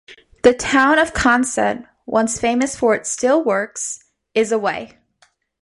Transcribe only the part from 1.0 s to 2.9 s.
Consett, once famous